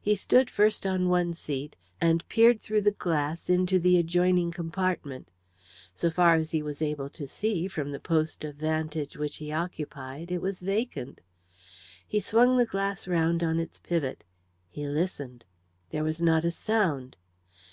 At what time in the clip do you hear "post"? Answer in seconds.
7.98-8.44